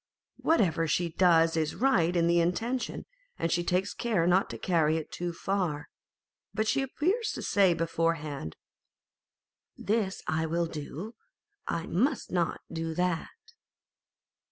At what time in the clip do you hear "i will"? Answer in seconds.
10.25-10.65